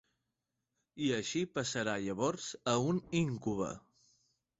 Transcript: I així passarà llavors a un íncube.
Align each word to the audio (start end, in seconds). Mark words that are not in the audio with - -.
I 1.07 1.09
així 1.17 1.41
passarà 1.57 1.93
llavors 2.05 2.47
a 2.73 2.75
un 2.87 2.99
íncube. 3.21 3.69